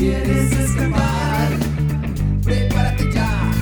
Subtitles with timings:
[0.00, 1.48] quieres escapar,
[2.42, 3.52] prepárate ya.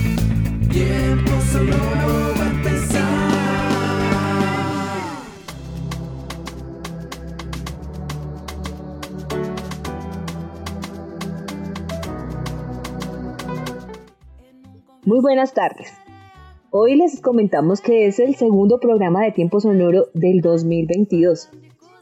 [0.71, 3.08] Tiempo sonoro va a empezar.
[15.04, 15.93] Muy buenas tardes.
[16.70, 21.51] Hoy les comentamos que es el segundo programa de tiempo sonoro del 2022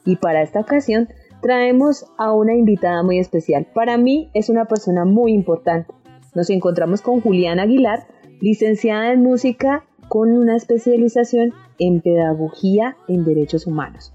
[0.04, 1.08] y para esta ocasión
[1.46, 3.68] traemos a una invitada muy especial.
[3.72, 5.94] Para mí es una persona muy importante.
[6.34, 8.08] Nos encontramos con Juliana Aguilar,
[8.40, 14.12] licenciada en música con una especialización en pedagogía en derechos humanos.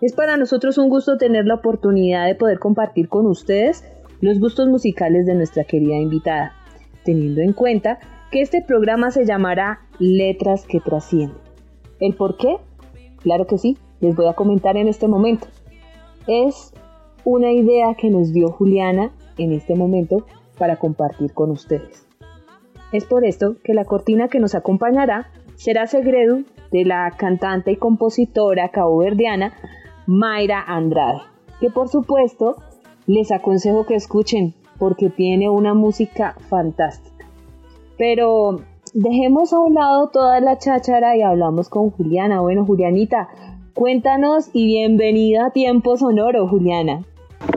[0.00, 3.84] Es para nosotros un gusto tener la oportunidad de poder compartir con ustedes
[4.22, 6.54] los gustos musicales de nuestra querida invitada,
[7.04, 7.98] teniendo en cuenta
[8.30, 11.36] que este programa se llamará Letras que trascienden.
[12.00, 12.56] ¿El por qué?
[13.18, 15.46] Claro que sí, les voy a comentar en este momento.
[16.32, 16.72] Es
[17.24, 20.26] una idea que nos dio Juliana en este momento
[20.58, 22.06] para compartir con ustedes.
[22.92, 27.76] Es por esto que la cortina que nos acompañará será Segredo de la cantante y
[27.76, 29.54] compositora caboverdiana
[30.06, 31.18] Mayra Andrade,
[31.58, 32.54] que por supuesto
[33.08, 37.26] les aconsejo que escuchen porque tiene una música fantástica.
[37.98, 38.60] Pero
[38.94, 42.40] dejemos a un lado toda la cháchara y hablamos con Juliana.
[42.40, 43.28] Bueno, Julianita,
[43.80, 47.02] cuéntanos y bienvenida a Tiempo Sonoro, Juliana.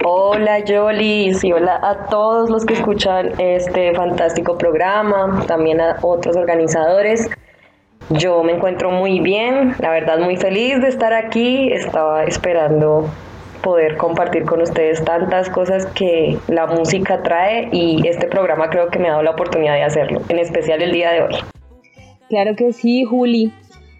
[0.05, 6.38] Hola Jolis y hola a todos los que escuchan este fantástico programa, también a otros
[6.38, 7.29] organizadores.
[8.09, 13.09] Yo me encuentro muy bien, la verdad muy feliz de estar aquí, estaba esperando
[13.61, 18.97] poder compartir con ustedes tantas cosas que la música trae y este programa creo que
[18.97, 21.35] me ha dado la oportunidad de hacerlo, en especial el día de hoy.
[22.29, 23.51] Claro que sí, Juli.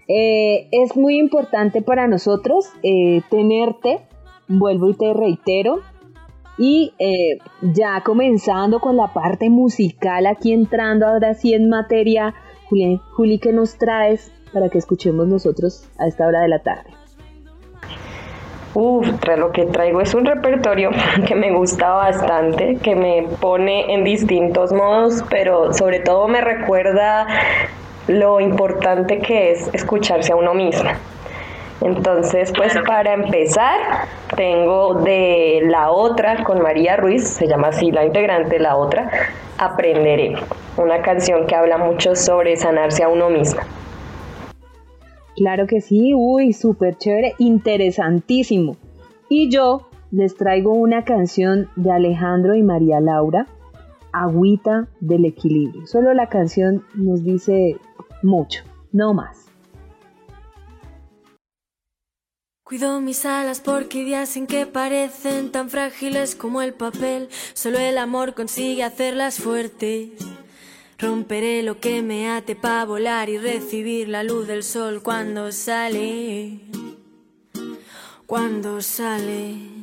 [0.08, 4.00] Eh, es muy importante para nosotros eh, tenerte,
[4.48, 5.80] vuelvo y te reitero,
[6.58, 12.34] y eh, ya comenzando con la parte musical, aquí entrando ahora sí en materia,
[12.68, 16.90] Juli, Juli, ¿qué nos traes para que escuchemos nosotros a esta hora de la tarde?
[18.74, 19.06] Uf,
[19.36, 20.90] lo que traigo es un repertorio
[21.26, 27.26] que me gusta bastante, que me pone en distintos modos, pero sobre todo me recuerda
[28.08, 30.90] lo importante que es escucharse a uno mismo.
[31.80, 33.78] Entonces, pues para empezar,
[34.36, 39.10] tengo de La Otra con María Ruiz, se llama así la integrante La Otra,
[39.58, 40.36] Aprenderé,
[40.76, 43.60] una canción que habla mucho sobre sanarse a uno mismo.
[45.36, 48.76] Claro que sí, uy, súper chévere, interesantísimo.
[49.28, 53.46] Y yo les traigo una canción de Alejandro y María Laura,
[54.12, 55.86] Agüita del Equilibrio.
[55.86, 57.76] Solo la canción nos dice
[58.24, 59.44] mucho, no más.
[62.64, 67.28] Cuido mis alas porque días en que parecen tan frágiles como el papel.
[67.52, 70.12] Solo el amor consigue hacerlas fuertes.
[70.98, 76.60] Romperé lo que me ate para volar y recibir la luz del sol cuando sale.
[78.26, 79.73] Cuando sale.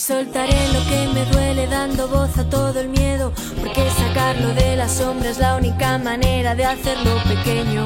[0.00, 4.88] Soltaré lo que me duele dando voz a todo el miedo, porque sacarlo de la
[4.88, 7.84] sombra es la única manera de hacerlo pequeño.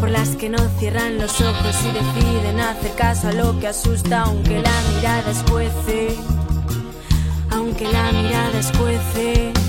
[0.00, 4.22] Por las que no cierran los ojos y deciden hacer caso a lo que asusta,
[4.22, 6.16] aunque la mirada escuece
[7.50, 9.65] aunque la mirada escuece.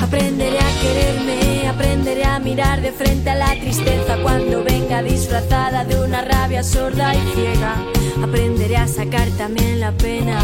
[0.00, 6.00] Aprenderé a quererme, aprenderé a mirar de frente a la tristeza cuando venga disfrazada de
[6.00, 7.76] una rabia sorda y ciega.
[8.22, 10.38] Aprenderé a sacar también la pena,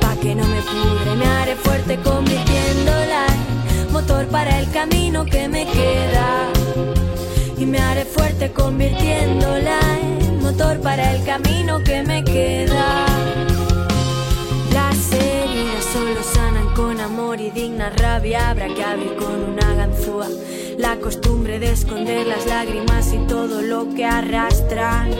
[0.00, 1.16] pa' que no me pudre.
[1.16, 3.26] Me haré fuerte convirtiéndola
[3.70, 6.48] en motor para el camino que me queda.
[7.58, 9.57] Y me haré fuerte convirtiéndola
[17.90, 18.50] rabia.
[18.50, 20.26] Habrá que abrir con una ganzúa
[20.78, 25.10] la costumbre de esconder las lágrimas y todo lo que arrastran.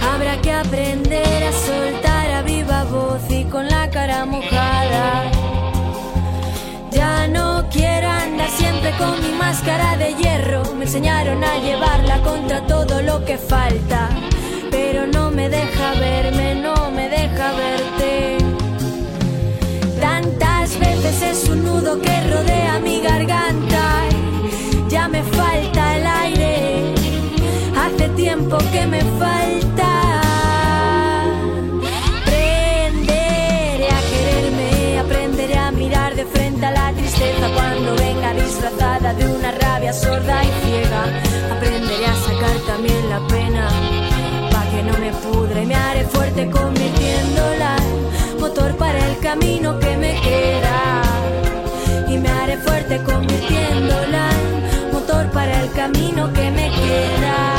[0.00, 5.30] Habrá que aprender a soltar a viva voz y con la cara mojada.
[6.90, 10.62] Ya no quiero andar siempre con mi máscara de hierro.
[10.76, 14.08] Me enseñaron a llevarla contra todo lo que falta.
[14.70, 17.83] Pero no me deja verme, no me deja verte.
[21.06, 24.04] Es un nudo que rodea mi garganta.
[24.88, 26.94] Ya me falta el aire.
[27.76, 29.90] Hace tiempo que me falta.
[32.22, 39.26] Aprenderé a quererme, aprenderé a mirar de frente a la tristeza cuando venga disfrazada de
[39.26, 41.02] una rabia sorda y ciega.
[41.54, 43.68] Aprenderé a sacar también la pena,
[44.50, 47.93] pa' que no me pudre, me haré fuerte convirtiéndola
[48.54, 51.02] motor para el camino que me queda.
[52.08, 57.54] Y me haré fuerte convirtiéndola en motor para el camino que me queda.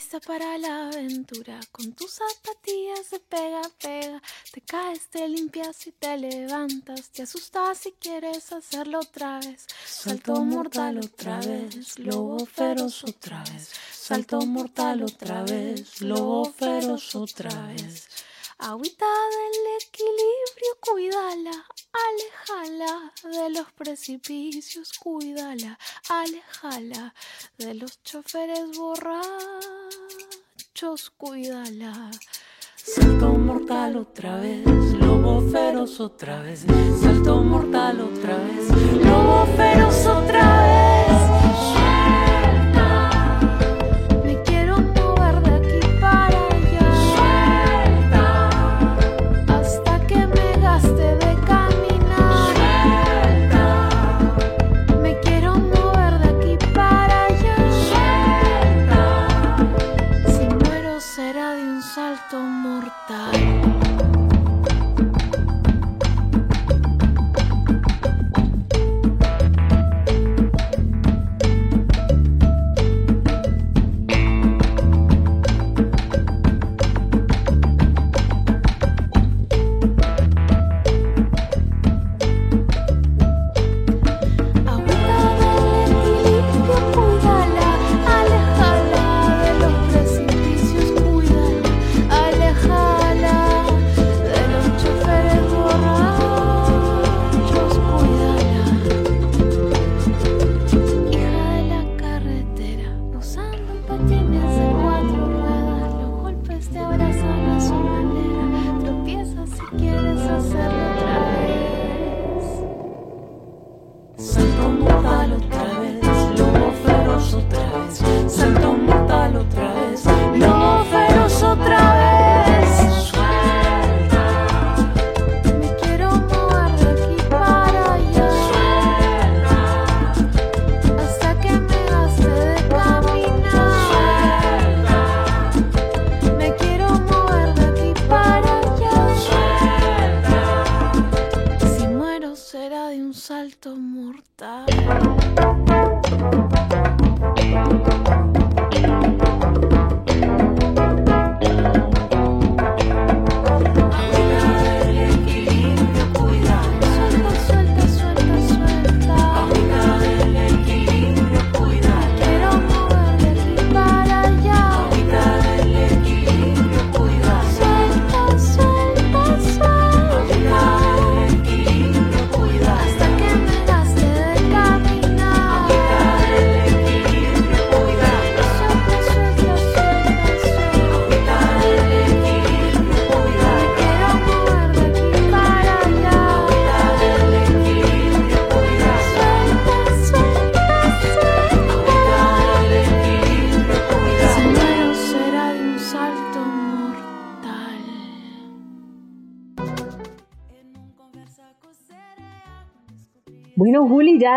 [0.00, 4.22] Lista para la aventura, con tus zapatillas de pega, pega.
[4.50, 7.10] Te caes, te limpias y te levantas.
[7.10, 9.66] Te asustas si quieres hacerlo otra vez.
[9.84, 13.72] Salto mortal otra vez, lobo feroz otra vez.
[13.92, 18.08] Salto mortal otra vez, lobo feroz otra vez.
[18.56, 25.78] Agüita del equilibrio, cuídala, alejala de los precipicios, cuídala,
[26.08, 27.14] alejala
[27.58, 29.20] de los choferes borrachos,
[31.16, 32.10] cuídala.
[32.76, 36.64] Salto mortal otra vez, lobo feroz otra vez,
[37.00, 38.68] salto mortal otra vez,
[39.04, 40.79] lobo feroz otra vez.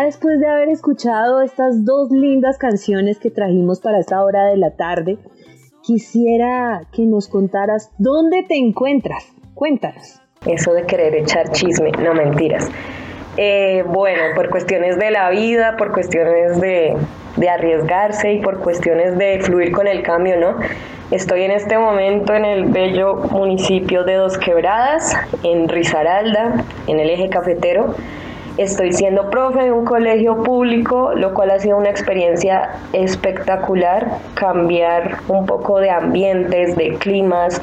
[0.02, 4.74] Después de haber escuchado estas dos lindas canciones que trajimos para esta hora de la
[4.74, 5.18] tarde,
[5.82, 9.32] quisiera que nos contaras dónde te encuentras.
[9.54, 10.20] Cuéntanos.
[10.46, 12.68] Eso de querer echar chisme, no mentiras.
[13.36, 16.96] Eh, bueno, por cuestiones de la vida, por cuestiones de,
[17.36, 20.56] de arriesgarse y por cuestiones de fluir con el cambio, ¿no?
[21.10, 27.10] Estoy en este momento en el bello municipio de Dos Quebradas, en Risaralda, en el
[27.10, 27.94] eje cafetero.
[28.56, 35.18] Estoy siendo profe de un colegio público, lo cual ha sido una experiencia espectacular, cambiar
[35.26, 37.60] un poco de ambientes, de climas,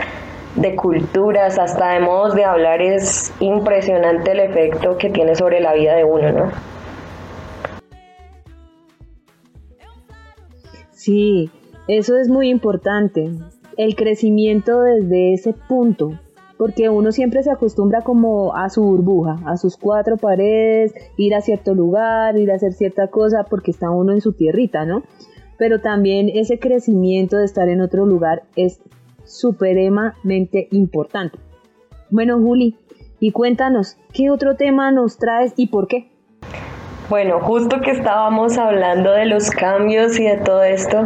[0.55, 5.73] de culturas, hasta de modos de hablar, es impresionante el efecto que tiene sobre la
[5.73, 6.51] vida de uno, ¿no?
[10.91, 11.49] Sí,
[11.87, 13.31] eso es muy importante,
[13.77, 16.19] el crecimiento desde ese punto,
[16.61, 21.41] porque uno siempre se acostumbra como a su burbuja, a sus cuatro paredes, ir a
[21.41, 25.01] cierto lugar, ir a hacer cierta cosa, porque está uno en su tierrita, ¿no?
[25.57, 28.79] Pero también ese crecimiento de estar en otro lugar es
[29.25, 31.39] supremamente importante.
[32.11, 32.77] Bueno, Juli,
[33.19, 36.11] y cuéntanos, ¿qué otro tema nos traes y por qué?
[37.09, 41.05] Bueno, justo que estábamos hablando de los cambios y de todo esto,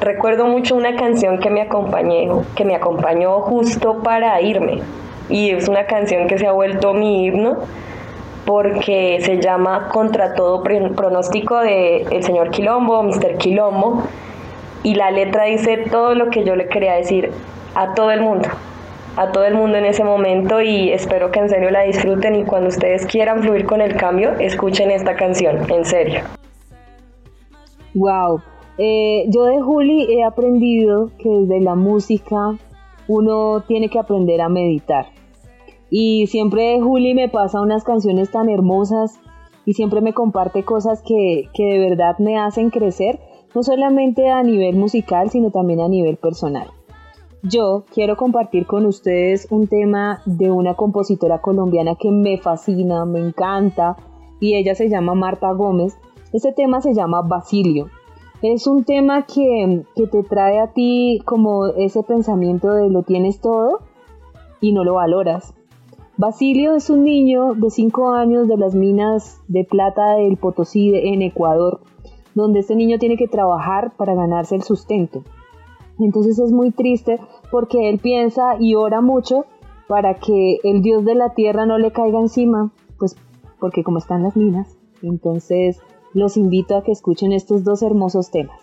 [0.00, 4.82] Recuerdo mucho una canción que me acompañó, que me acompañó justo para irme.
[5.30, 7.56] Y es una canción que se ha vuelto mi himno
[8.44, 13.38] porque se llama Contra todo pronóstico de el señor Quilombo, Mr.
[13.38, 14.02] Quilombo.
[14.82, 17.32] Y la letra dice todo lo que yo le quería decir
[17.74, 18.48] a todo el mundo,
[19.16, 22.44] a todo el mundo en ese momento y espero que en serio la disfruten y
[22.44, 26.20] cuando ustedes quieran fluir con el cambio, escuchen esta canción, en serio.
[27.94, 28.40] Wow,
[28.78, 32.58] eh, yo de Juli he aprendido que desde la música
[33.08, 35.06] uno tiene que aprender a meditar.
[35.88, 39.18] Y siempre de Juli me pasa unas canciones tan hermosas
[39.64, 43.18] y siempre me comparte cosas que, que de verdad me hacen crecer,
[43.54, 46.68] no solamente a nivel musical, sino también a nivel personal.
[47.42, 53.20] Yo quiero compartir con ustedes un tema de una compositora colombiana que me fascina, me
[53.20, 53.96] encanta,
[54.40, 55.96] y ella se llama Marta Gómez.
[56.32, 57.88] Este tema se llama Basilio
[58.42, 63.80] es un tema que, te trae a ti como ese pensamiento de lo tienes todo
[64.60, 65.54] y no lo valoras.
[66.18, 71.22] Basilio es un niño de 5 años de las minas de plata del Potosí en
[71.22, 71.80] Ecuador,
[72.34, 75.22] donde este niño tiene que trabajar para ganarse el sustento.
[75.98, 77.18] Entonces es muy triste
[77.50, 79.44] porque él piensa y ora mucho
[79.88, 83.16] para que el dios de la tierra no le caiga encima, pues
[83.60, 85.80] porque como están las minas, entonces
[86.16, 88.58] los invito a que escuchen estos dos hermosos temas.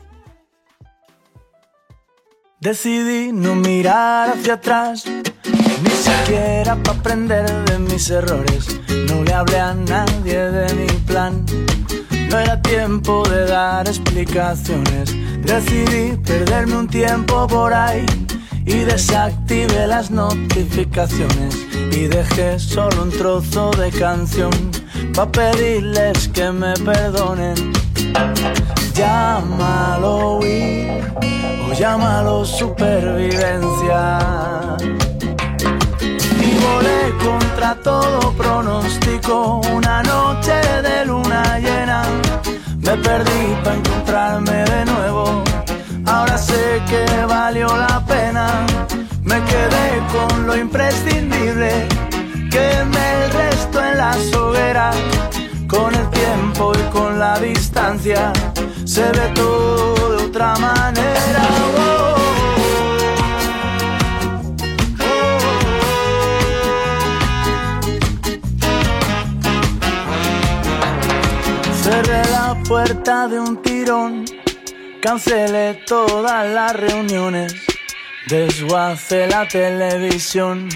[2.59, 8.79] Decidí no mirar hacia atrás, ni siquiera para aprender de mis errores.
[9.07, 11.45] No le hablé a nadie de mi plan,
[12.29, 15.13] no era tiempo de dar explicaciones.
[15.43, 18.05] Decidí perderme un tiempo por ahí
[18.65, 21.55] y desactivé las notificaciones
[21.91, 24.51] y dejé solo un trozo de canción
[25.13, 27.55] pa' pedirles que me perdonen.
[28.93, 31.03] Llámalo huir
[31.69, 34.19] o llámalo supervivencia.
[36.41, 42.03] Y volé contra todo pronóstico una noche de luna llena.
[42.79, 45.43] Me perdí para encontrarme de nuevo.
[46.05, 48.65] Ahora sé que valió la pena.
[49.23, 51.87] Me quedé con lo imprescindible
[52.53, 54.91] queme el resto en la hoguera.
[55.67, 58.31] Con el tiempo y con la distancia
[58.85, 61.43] se ve todo de otra manera.
[71.81, 74.25] Cerré la puerta de un tirón,
[75.03, 77.53] cancelé todas las reuniones,
[78.29, 80.69] desguacé la televisión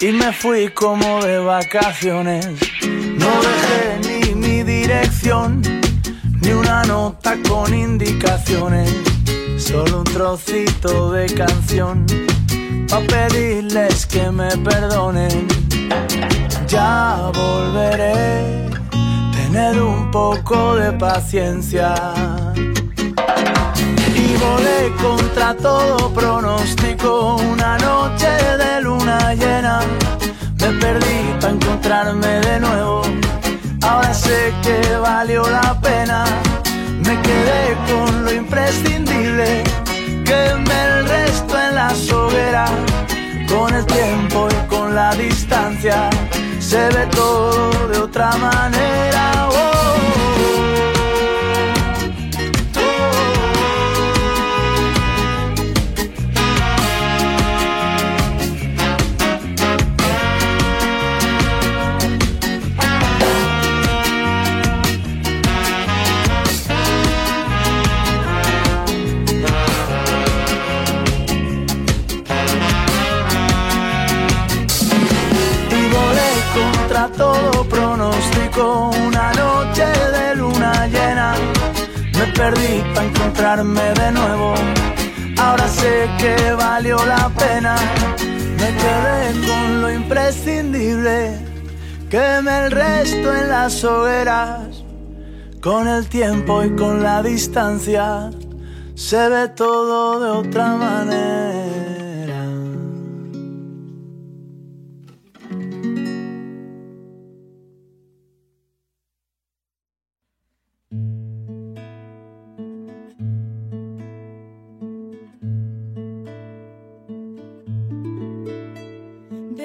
[0.00, 2.46] y me fui como de vacaciones.
[2.82, 5.60] No dejé ni mi dirección,
[6.40, 8.90] ni una nota con indicaciones,
[9.58, 12.06] solo un trocito de canción
[12.88, 15.46] pa' pedirles que me perdonen.
[16.68, 18.70] Ya volveré,
[19.36, 22.51] tener un poco de paciencia.
[25.02, 29.80] Contra todo pronóstico una noche de luna llena.
[30.60, 33.02] Me perdí para encontrarme de nuevo.
[33.82, 36.24] Ahora sé que valió la pena.
[37.04, 39.64] Me quedé con lo imprescindible.
[40.24, 42.66] Quemé el resto en la hoguera.
[43.48, 46.10] Con el tiempo y con la distancia
[46.60, 49.51] se ve todo de otra manera.
[82.42, 84.54] Perdí para encontrarme de nuevo.
[85.38, 87.76] Ahora sé que valió la pena.
[88.58, 91.38] Me quedé con lo imprescindible.
[92.10, 94.82] Queme el resto en las hogueras.
[95.60, 98.30] Con el tiempo y con la distancia
[98.96, 102.01] se ve todo de otra manera.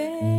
[0.08, 0.37] away.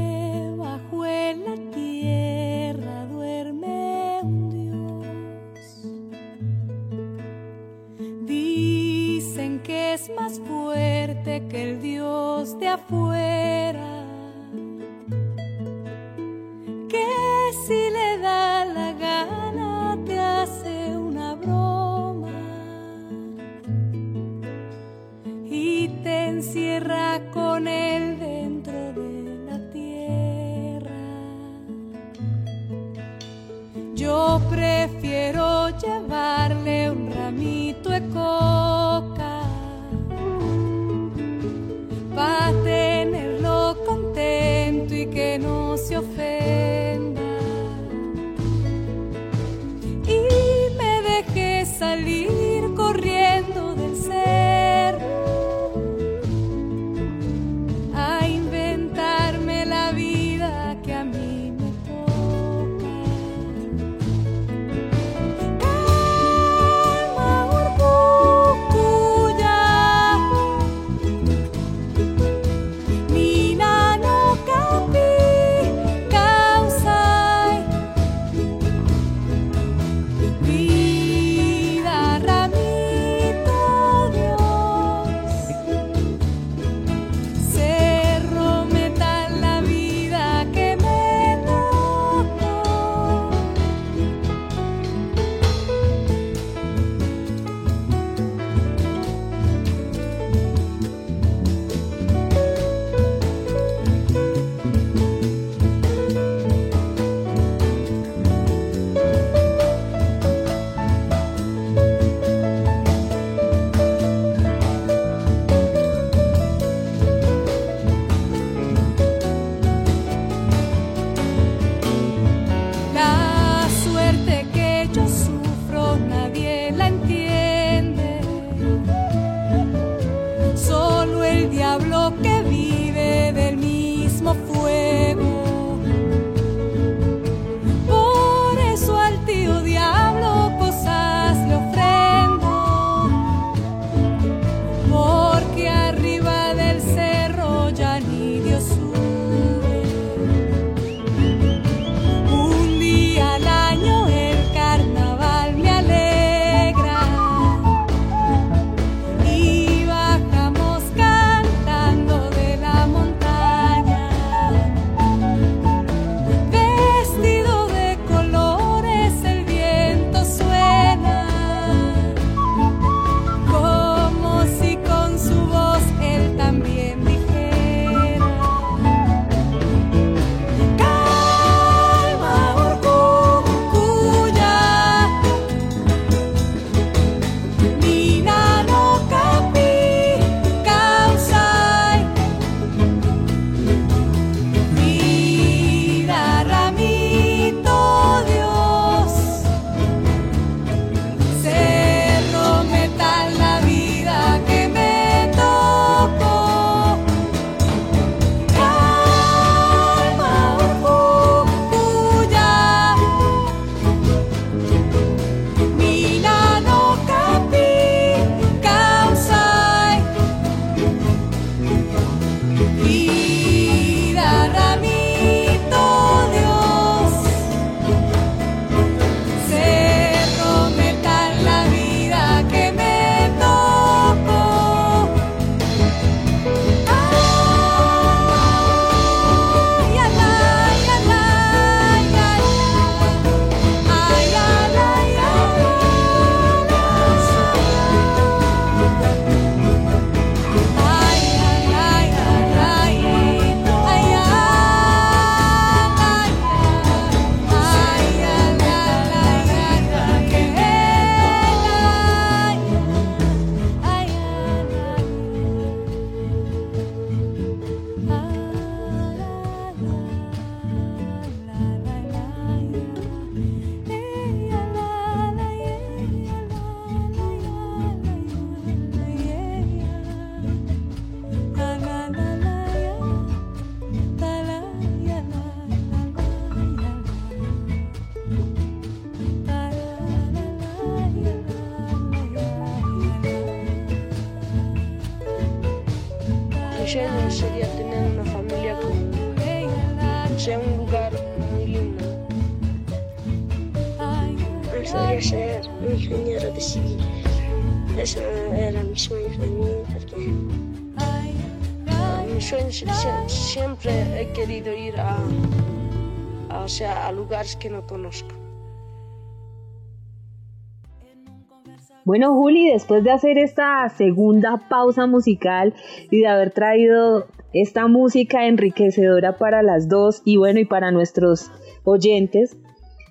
[322.18, 325.72] Bueno, Juli, después de hacer esta segunda pausa musical
[326.10, 331.52] y de haber traído esta música enriquecedora para las dos y bueno, y para nuestros
[331.84, 332.56] oyentes,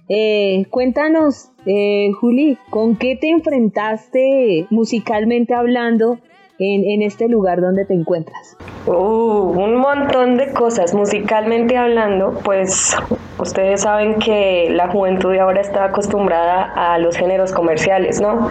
[0.10, 6.20] eh, cuéntanos, eh, Juli, ¿con qué te enfrentaste musicalmente hablando
[6.60, 8.58] en, este lugar donde te encuentras?
[8.88, 10.94] Uh, un montón de cosas.
[10.94, 12.98] Musicalmente hablando, pues
[13.40, 18.50] ustedes saben que la juventud ahora está acostumbrada a los géneros comerciales, ¿no?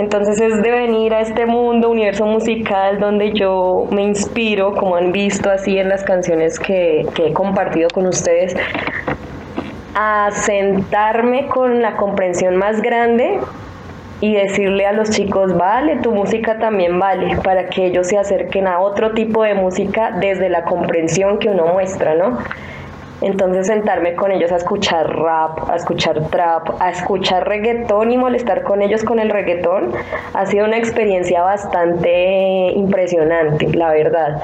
[0.00, 5.12] Entonces es de venir a este mundo, universo musical, donde yo me inspiro, como han
[5.12, 8.56] visto así en las canciones que, que he compartido con ustedes,
[9.94, 13.40] a sentarme con la comprensión más grande
[14.22, 18.68] y decirle a los chicos, vale, tu música también vale, para que ellos se acerquen
[18.68, 22.38] a otro tipo de música desde la comprensión que uno muestra, ¿no?
[23.22, 28.62] Entonces sentarme con ellos a escuchar rap, a escuchar trap, a escuchar reggaetón y molestar
[28.62, 29.92] con ellos con el reggaetón
[30.32, 34.42] ha sido una experiencia bastante impresionante, la verdad.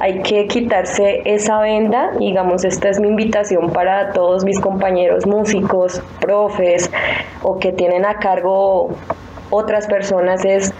[0.00, 6.02] Hay que quitarse esa venda, digamos, esta es mi invitación para todos mis compañeros músicos,
[6.20, 6.90] profes
[7.42, 8.90] o que tienen a cargo
[9.50, 10.74] otras personas, es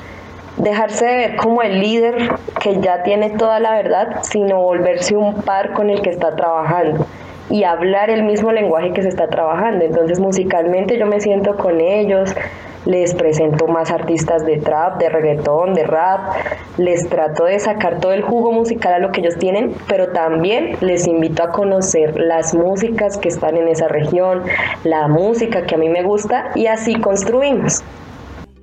[0.59, 2.29] dejarse de ver como el líder
[2.61, 7.07] que ya tiene toda la verdad, sino volverse un par con el que está trabajando
[7.51, 9.85] y hablar el mismo lenguaje que se está trabajando.
[9.85, 12.35] Entonces musicalmente yo me siento con ellos,
[12.87, 16.21] les presento más artistas de trap, de reggaetón, de rap,
[16.79, 20.77] les trato de sacar todo el jugo musical a lo que ellos tienen, pero también
[20.81, 24.43] les invito a conocer las músicas que están en esa región,
[24.85, 27.83] la música que a mí me gusta y así construimos.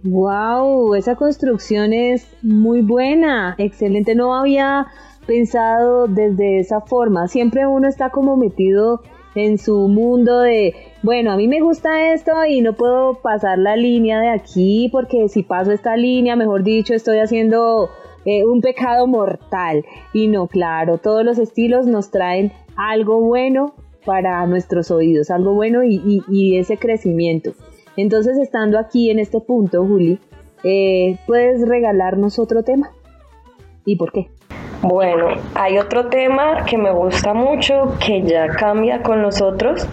[0.04, 4.14] Wow, esa construcción es muy buena, excelente.
[4.14, 4.86] No había
[5.26, 7.28] pensado desde esa forma.
[7.28, 9.02] Siempre uno está como metido
[9.36, 13.76] en su mundo de, bueno, a mí me gusta esto y no puedo pasar la
[13.76, 17.90] línea de aquí porque si paso esta línea, mejor dicho, estoy haciendo
[18.26, 19.86] eh, un pecado mortal.
[20.14, 25.84] Y no, claro, todos los estilos nos traen algo bueno para nuestros oídos, algo bueno
[25.84, 27.54] y, ese crecimiento.
[27.98, 30.20] Entonces, estando aquí en este punto, Juli,
[30.64, 32.92] eh, ¿puedes regalarnos otro tema?
[33.86, 34.30] ¿Y por qué?
[34.88, 39.88] Bueno, hay otro tema que me gusta mucho, que ya cambia con nosotros.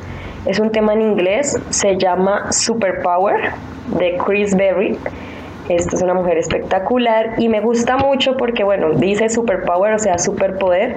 [0.45, 3.53] Es un tema en inglés, se llama Superpower
[3.99, 4.99] de Chris Berry.
[5.71, 10.19] Esta es una mujer espectacular y me gusta mucho porque, bueno, dice superpower, o sea,
[10.19, 10.97] superpoder,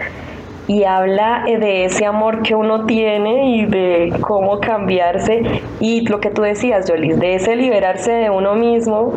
[0.67, 6.31] y habla de ese amor que uno tiene y de cómo cambiarse y lo que
[6.31, 9.13] tú decías, Jolis, de ese liberarse de uno mismo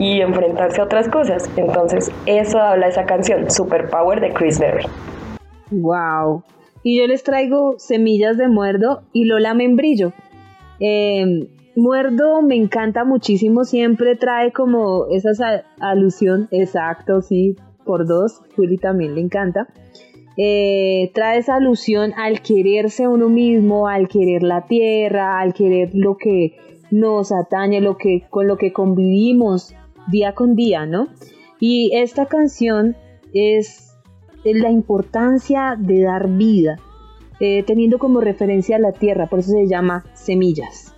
[0.00, 1.48] y enfrentarse a otras cosas.
[1.56, 4.86] Entonces, eso habla esa canción, Superpower de Chris Berry.
[5.70, 6.42] Wow.
[6.82, 10.12] Y yo les traigo Semillas de Muerdo y Lola Membrillo.
[10.80, 18.78] Eh, Muerdo me encanta muchísimo, siempre trae como esa alusión, exacto, sí, por dos, Juli
[18.78, 19.68] también le encanta.
[20.38, 26.16] Eh, trae esa alusión al quererse uno mismo, al querer la tierra, al querer lo
[26.16, 26.56] que
[26.90, 29.74] nos atañe, lo que, con lo que convivimos
[30.08, 31.08] día con día, ¿no?
[31.58, 32.96] Y esta canción
[33.32, 33.94] es
[34.44, 36.78] la importancia de dar vida,
[37.40, 40.94] eh, teniendo como referencia la tierra, por eso se llama Semillas.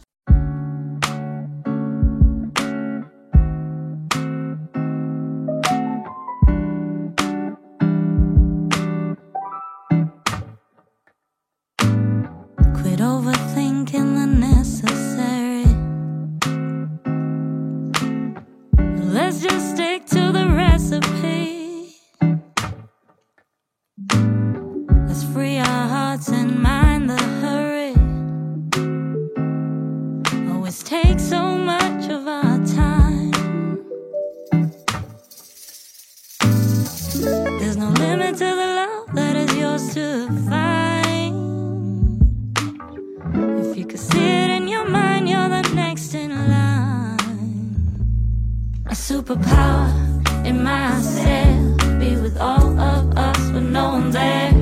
[49.43, 51.99] Superpower in myself.
[51.99, 54.53] Be with all of us with no one there.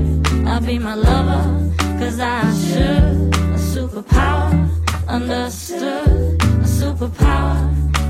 [0.47, 3.35] I'll be my lover, cause I should.
[3.35, 4.69] A superpower,
[5.07, 6.43] understood.
[6.43, 7.61] A superpower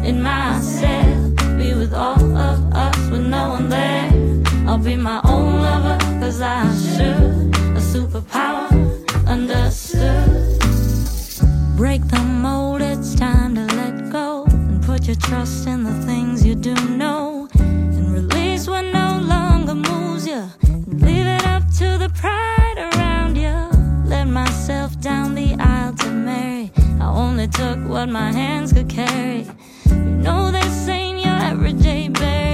[0.05, 1.59] in myself.
[1.59, 4.11] Be with all of us with no one there.
[4.69, 5.61] I'll be my own
[6.21, 7.51] cause I should.
[7.77, 8.69] A superpower
[9.27, 10.61] understood.
[11.77, 12.70] Break the mold,
[15.11, 17.49] your trust in the things you do know.
[17.59, 20.45] And release what no longer moves you.
[20.63, 23.57] And leave it up to the pride around you.
[24.09, 26.71] Let myself down the aisle to Mary.
[27.01, 29.49] I only took what my hands could carry.
[29.87, 32.50] You know they saying your everyday berry.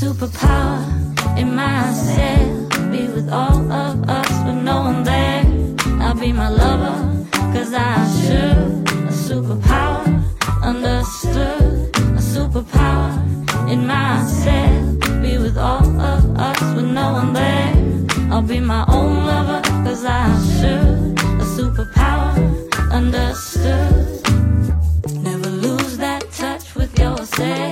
[0.00, 0.80] Superpower
[1.36, 2.70] in myself.
[2.90, 5.44] Be with all of us with no one there.
[6.00, 6.96] I'll be my lover,
[7.52, 8.88] cause I should.
[9.10, 10.02] A superpower
[10.62, 11.94] understood.
[12.20, 13.12] A superpower
[13.70, 14.82] in myself.
[15.20, 17.74] Be with all of us with no one there.
[18.32, 20.24] I'll be my own lover, cause I
[20.56, 21.18] should.
[21.42, 22.32] A superpower
[22.90, 23.92] understood.
[25.22, 27.69] Never lose that touch with yourself.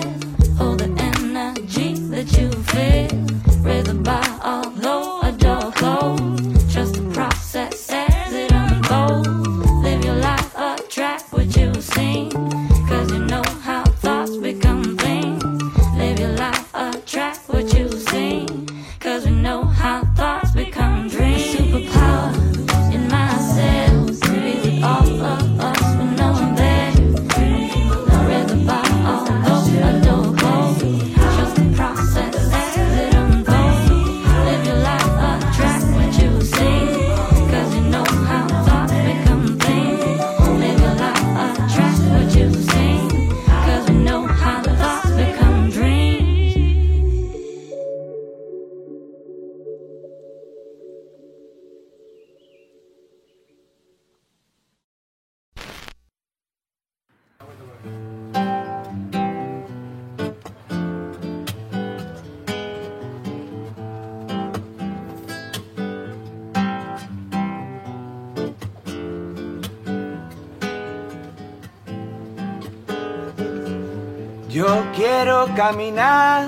[75.19, 76.47] Quiero caminar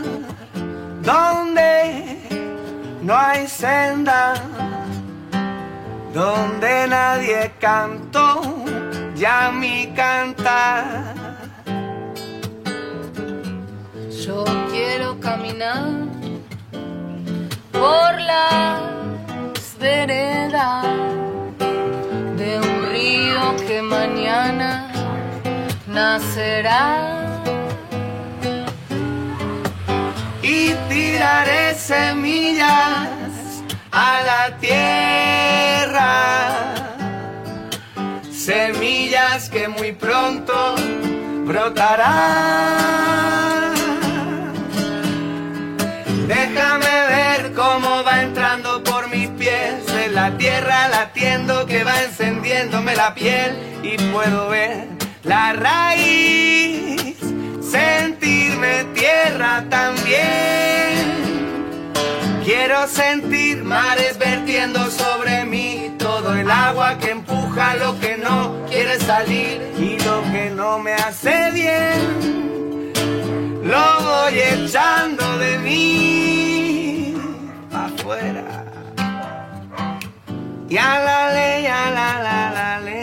[1.02, 2.18] donde
[3.02, 4.34] no hay senda,
[6.14, 8.40] donde nadie cantó
[9.16, 11.14] ya mi cantar.
[14.24, 15.88] Yo quiero caminar
[17.72, 18.80] por las
[19.80, 20.86] veredas
[22.36, 24.92] de un río que mañana
[25.88, 27.19] nacerá.
[30.70, 33.08] Y tiraré semillas
[33.90, 36.04] a la tierra.
[38.30, 40.74] Semillas que muy pronto
[41.44, 42.50] brotarán.
[46.26, 52.94] Déjame ver cómo va entrando por mis pies en la tierra latiendo que va encendiéndome
[52.94, 54.88] la piel y puedo ver
[55.24, 57.16] la raíz,
[57.70, 61.20] sentirme tierra también.
[62.44, 68.98] Quiero sentir mares vertiendo sobre mí todo el agua que empuja lo que no quiere
[68.98, 72.92] salir y lo que no me hace bien.
[73.62, 77.14] Lo voy echando de mí
[77.72, 78.64] afuera.
[80.68, 82.99] Y a la ley, a la la la ley.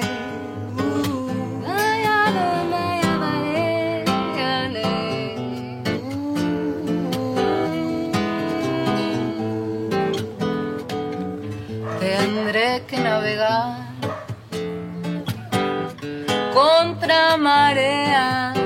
[17.37, 18.57] Mareas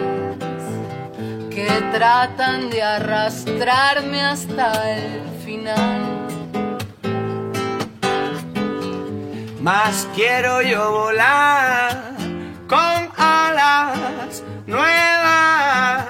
[1.50, 6.02] que tratan de arrastrarme hasta el final.
[9.62, 12.16] Más quiero yo volar
[12.68, 16.06] con alas nuevas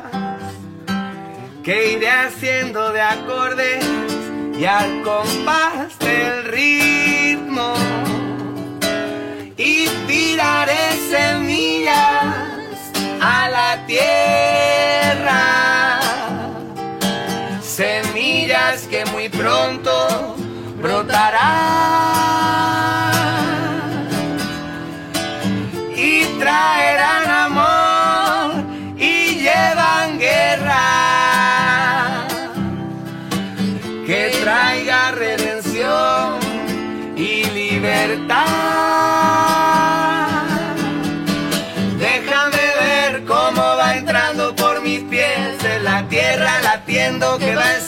[1.63, 3.85] que iré haciendo de acordes
[4.57, 7.73] y al compás del ritmo
[10.11, 12.75] tiraré semillas
[13.21, 15.43] a la tierra.
[17.61, 20.35] Semillas que muy pronto
[20.81, 22.10] brotarán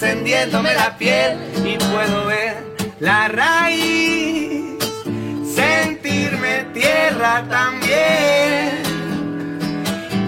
[0.04, 2.58] encendiéndome la piel y puedo ver
[3.00, 4.78] la raíz,
[5.56, 8.84] sentirme tierra también.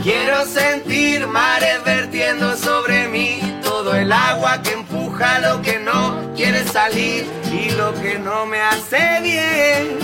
[0.01, 6.63] Quiero sentir mares vertiendo sobre mí todo el agua que empuja lo que no quiere
[6.63, 9.97] salir y lo que no me hace bien.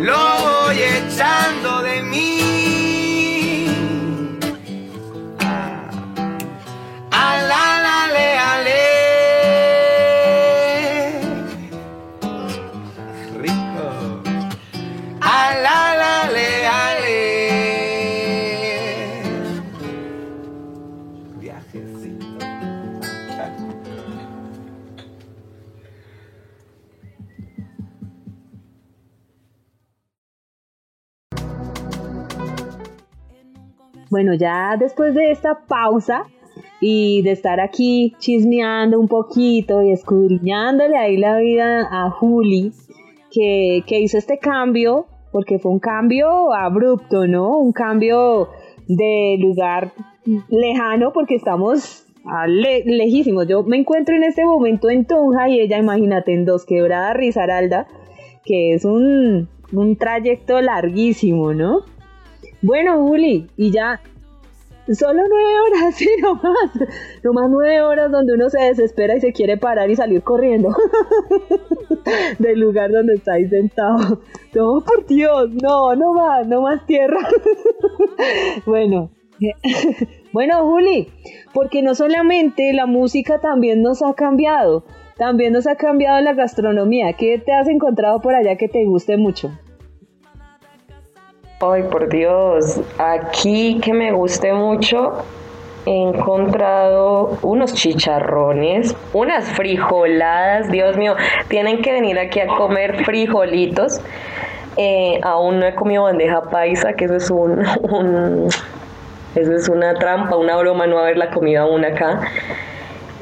[0.00, 2.43] Lo voy echando de mí.
[34.14, 36.22] Bueno, ya después de esta pausa
[36.80, 42.70] y de estar aquí chismeando un poquito y escudriñándole ahí la vida a Juli,
[43.32, 47.58] que, que hizo este cambio, porque fue un cambio abrupto, ¿no?
[47.58, 48.50] Un cambio
[48.86, 49.90] de lugar
[50.48, 52.06] lejano, porque estamos
[52.86, 53.48] lejísimos.
[53.48, 57.88] Yo me encuentro en este momento en Tunja y ella, imagínate, en Dos Quebradas, Risaralda,
[58.44, 61.80] que es un, un trayecto larguísimo, ¿no?
[62.64, 64.00] Bueno, Juli, y ya
[64.92, 66.70] solo nueve horas, sí, nomás.
[67.22, 70.70] Nomás nueve horas donde uno se desespera y se quiere parar y salir corriendo
[72.38, 74.22] del lugar donde está ahí sentado.
[74.54, 77.20] No, por Dios, no, no más, no más tierra.
[78.66, 79.10] bueno.
[80.32, 81.08] Bueno, Juli,
[81.52, 84.84] porque no solamente la música también nos ha cambiado,
[85.18, 87.12] también nos ha cambiado la gastronomía.
[87.12, 89.50] ¿Qué te has encontrado por allá que te guste mucho?
[91.60, 95.24] Ay, por Dios, aquí que me guste mucho,
[95.86, 101.14] he encontrado unos chicharrones, unas frijoladas, Dios mío,
[101.48, 104.00] tienen que venir aquí a comer frijolitos.
[104.76, 108.48] Eh, aún no he comido bandeja paisa, que eso es un, un-
[109.34, 112.20] eso es una trampa, una broma no haberla comido aún acá.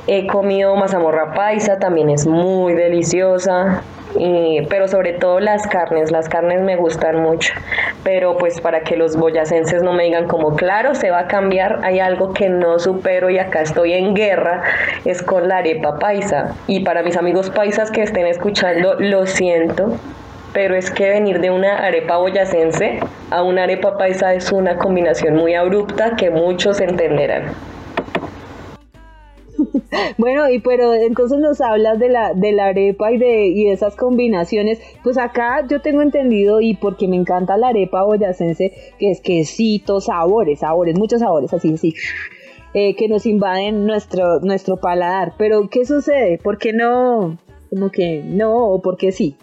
[0.09, 3.83] He comido mazamorra paisa, también es muy deliciosa,
[4.19, 7.53] y- pero sobre todo las carnes, las carnes me gustan mucho,
[8.05, 11.81] pero pues para que los boyacenses no me digan como claro, se va a cambiar,
[11.83, 14.63] hay algo que no supero y acá estoy en guerra,
[15.05, 19.95] es con la arepa paisa, y para mis amigos paisas que estén escuchando, lo siento,
[20.53, 25.35] pero es que venir de una arepa boyacense a una arepa paisa es una combinación
[25.35, 27.45] muy abrupta que muchos entenderán.
[30.19, 33.73] Bueno, y pero entonces nos hablas de la, de la arepa y de, y de
[33.73, 34.81] esas combinaciones.
[35.03, 40.01] Pues acá yo tengo entendido, y porque me encanta la arepa boyacense, que es quesito,
[40.01, 41.95] sabores, sabores, muchos sabores, así, así,
[42.75, 45.35] eh, que nos invaden nuestro, nuestro paladar.
[45.39, 46.39] Pero, ¿qué sucede?
[46.39, 47.39] ¿Por qué no?
[47.71, 49.37] Como que no, o por qué sí.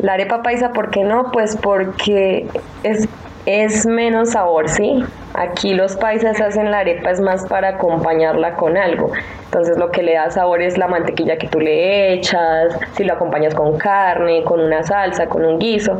[0.00, 1.30] La arepa paisa, ¿por qué no?
[1.32, 2.46] Pues porque
[2.82, 3.08] es,
[3.48, 5.02] es menos sabor, ¿sí?
[5.32, 9.10] Aquí los paisas hacen la arepa es más para acompañarla con algo.
[9.46, 13.14] Entonces lo que le da sabor es la mantequilla que tú le echas, si lo
[13.14, 15.98] acompañas con carne, con una salsa, con un guiso.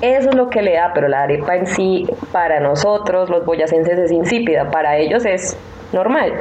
[0.00, 3.98] Eso es lo que le da, pero la arepa en sí, para nosotros, los boyacenses,
[3.98, 4.70] es insípida.
[4.70, 5.58] Para ellos es
[5.92, 6.34] normal.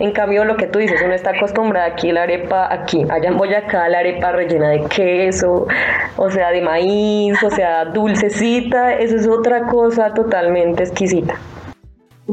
[0.00, 3.36] En cambio, lo que tú dices, uno está acostumbrado aquí la arepa, aquí, allá en
[3.36, 5.66] Boyacá, la arepa rellena de queso,
[6.16, 11.38] o sea, de maíz, o sea, dulcecita, eso es otra cosa totalmente exquisita.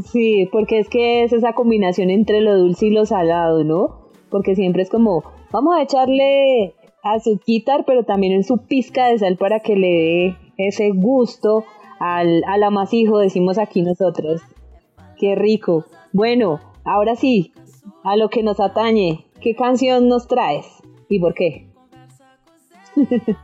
[0.06, 4.10] Sí, porque es que es esa combinación entre lo dulce y lo salado, ¿no?
[4.32, 6.74] Porque siempre es como, vamos a echarle
[7.04, 11.66] azuquitar, pero también en su pizca de sal para que le dé ese gusto
[12.00, 14.42] al, al amasijo, decimos aquí nosotros.
[15.20, 15.86] Qué rico.
[16.14, 17.52] Bueno, ahora sí,
[18.04, 20.66] a lo que nos atañe, ¿qué canción nos traes?
[21.10, 21.68] ¿Y por qué?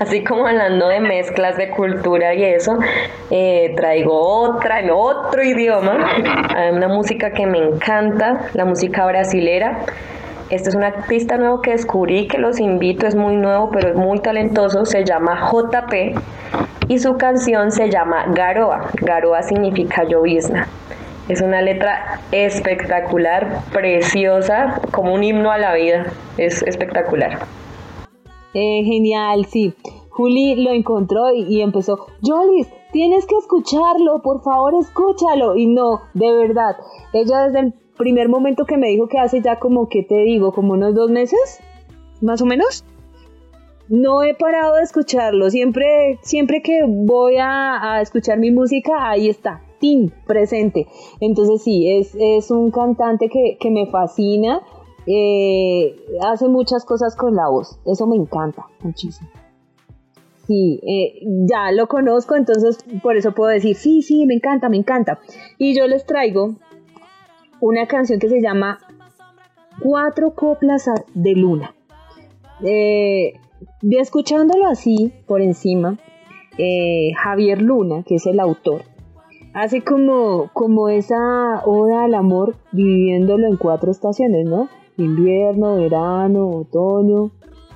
[0.00, 2.78] Así como hablando de mezclas de cultura y eso,
[3.30, 5.96] eh, traigo otra en otro idioma,
[6.72, 9.84] una música que me encanta, la música brasilera.
[10.50, 13.96] Este es un artista nuevo que descubrí, que los invito, es muy nuevo, pero es
[13.96, 16.18] muy talentoso, se llama JP
[16.88, 18.90] y su canción se llama Garoa.
[18.94, 20.66] Garoa significa llovizna.
[21.28, 26.06] Es una letra espectacular, preciosa, como un himno a la vida.
[26.38, 27.40] Es espectacular.
[28.54, 29.74] Eh, genial, sí.
[30.08, 35.54] Juli lo encontró y, empezó, Jolis, tienes que escucharlo, por favor escúchalo.
[35.54, 36.76] Y no, de verdad,
[37.12, 40.52] ella desde el primer momento que me dijo que hace ya como, que te digo?
[40.52, 41.60] Como unos dos meses,
[42.22, 42.86] más o menos.
[43.88, 49.62] No he parado de escucharlo, siempre, siempre que voy a escuchar mi música, ahí está.
[49.78, 50.86] Tin presente.
[51.20, 54.60] Entonces sí, es, es un cantante que, que me fascina.
[55.06, 57.78] Eh, hace muchas cosas con la voz.
[57.86, 59.30] Eso me encanta muchísimo.
[60.48, 64.78] Sí, eh, ya lo conozco, entonces por eso puedo decir, sí, sí, me encanta, me
[64.78, 65.18] encanta.
[65.58, 66.54] Y yo les traigo
[67.60, 68.78] una canción que se llama
[69.82, 71.74] Cuatro coplas de luna.
[72.64, 73.34] Eh,
[73.82, 75.98] escuchándolo así, por encima,
[76.56, 78.82] eh, Javier Luna, que es el autor,
[79.54, 84.68] hace como, como esa oda al amor viviéndolo en cuatro estaciones, ¿no?
[84.96, 87.30] Invierno, verano, otoño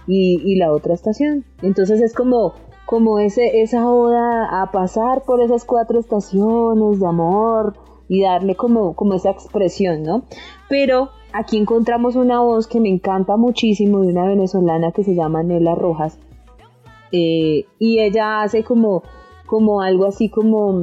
[0.06, 1.44] y, la otra estación.
[1.62, 2.54] Entonces es como,
[2.86, 7.74] como ese, esa oda a pasar por esas cuatro estaciones de amor
[8.08, 10.24] y darle como, como esa expresión, ¿no?
[10.68, 15.42] Pero aquí encontramos una voz que me encanta muchísimo de una venezolana que se llama
[15.42, 16.18] Nela Rojas
[17.12, 19.02] eh, y ella hace como,
[19.52, 20.82] como algo así como,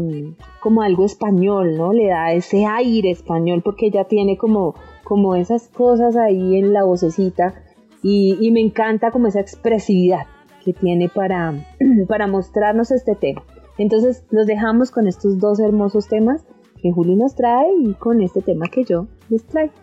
[0.60, 1.92] como algo español, ¿no?
[1.92, 6.84] Le da ese aire español porque ella tiene como, como esas cosas ahí en la
[6.84, 7.56] vocecita
[8.04, 10.28] y, me encanta como esa expresividad
[10.64, 11.66] que tiene para,
[12.08, 13.42] para mostrarnos este tema.
[13.80, 16.46] Entonces los dejamos con estos dos hermosos temas
[16.80, 19.74] que Juli nos trae y con este tema que yo les traigo.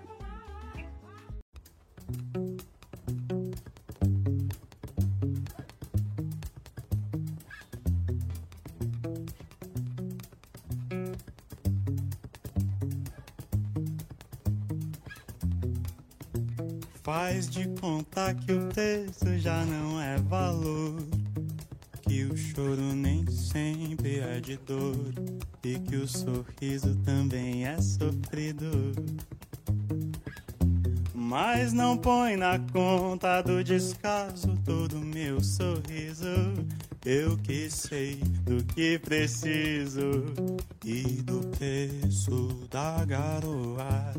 [17.17, 21.03] Faz de conta que o texto já não é valor.
[22.03, 25.15] Que o choro nem sempre é de dor.
[25.65, 28.93] E que o sorriso também é sofrido.
[31.15, 36.53] Mas não põe na conta do descaso todo meu sorriso.
[37.03, 40.35] Eu que sei do que preciso
[40.85, 44.13] e do preço da garoa.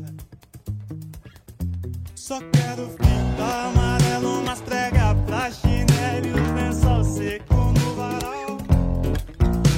[2.28, 8.58] Só quero fita amarelo, umas prega pra chinelo e um lençol seco no varal.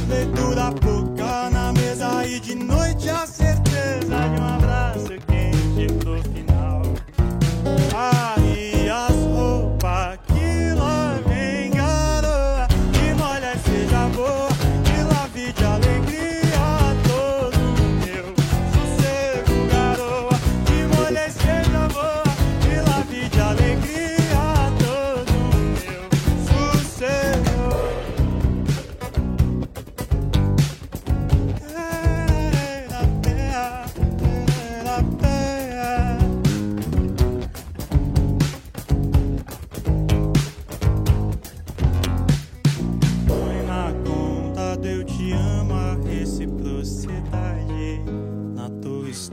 [0.09, 6.83] Leitura pouca na mesa e de noite a certeza de um abraço quente pro final.
[7.95, 8.40] Ah,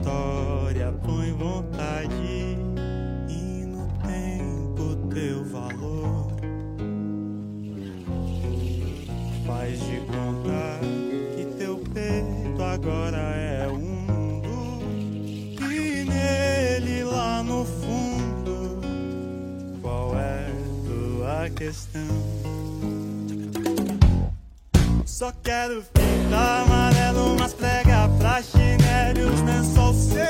[0.08, 2.56] história, põe vontade
[3.28, 6.32] e no tempo teu valor.
[9.46, 10.80] Faz de conta
[11.36, 14.82] que teu peito agora é um mundo
[15.70, 18.80] e nele lá no fundo
[19.82, 20.50] qual é
[20.86, 22.08] tua questão?
[25.04, 27.97] Só quero pintar amarelo umas pregas
[29.08, 29.62] sérios, né?
[29.74, 30.27] Só ser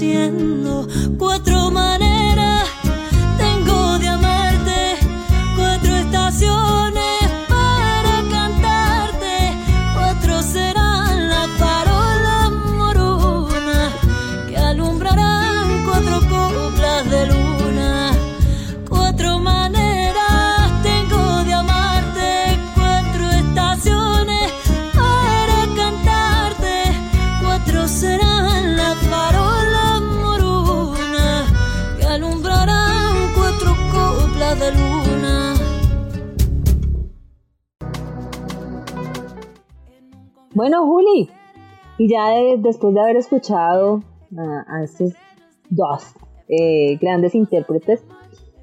[0.00, 0.32] 见
[0.62, 0.86] 了
[40.60, 41.30] Bueno, Juli,
[41.96, 44.02] y ya de- después de haber escuchado
[44.36, 45.14] a, a estos
[45.70, 46.02] dos
[46.50, 48.04] eh, grandes intérpretes,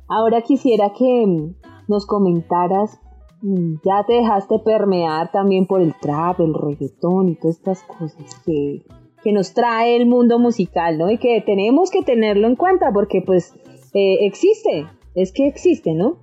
[0.08, 1.56] ahora quisiera que mm,
[1.88, 3.00] nos comentaras,
[3.42, 8.44] mm, ya te dejaste permear también por el trap, el reggaetón y todas estas cosas
[8.46, 8.84] que,
[9.24, 11.10] que nos trae el mundo musical, ¿no?
[11.10, 13.56] Y que tenemos que tenerlo en cuenta porque pues
[13.96, 14.86] eh, existe,
[15.16, 16.18] es que existe, ¿no?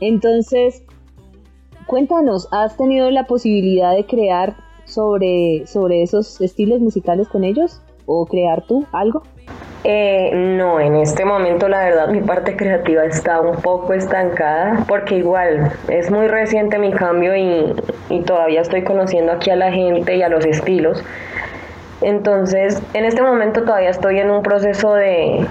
[0.00, 0.84] Entonces,
[1.88, 7.80] cuéntanos, ¿has tenido la posibilidad de crear sobre, sobre esos estilos musicales con ellos?
[8.06, 9.22] ¿O crear tú algo?
[9.84, 15.16] Eh, no, en este momento la verdad mi parte creativa está un poco estancada porque
[15.16, 17.72] igual es muy reciente mi cambio y,
[18.08, 21.04] y todavía estoy conociendo aquí a la gente y a los estilos.
[22.00, 25.46] Entonces, en este momento todavía estoy en un proceso de,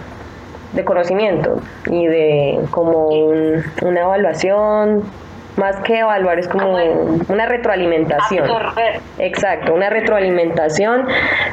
[0.74, 1.58] de conocimiento
[1.90, 5.04] y de como un- una evaluación,
[5.58, 6.76] más que evaluar es como
[7.30, 8.46] una retroalimentación.
[9.20, 11.08] Exacto, una retroalimentación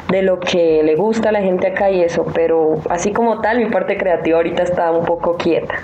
[0.09, 3.59] de lo que le gusta a la gente acá y eso, pero así como tal
[3.59, 5.75] mi parte creativa ahorita está un poco quieta.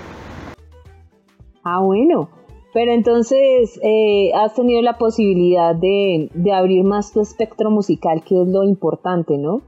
[1.63, 2.29] Ah, bueno.
[2.71, 8.39] Pero entonces eh, has tenido la posibilidad de, de abrir más tu espectro musical, que
[8.39, 9.63] es lo importante, ¿no?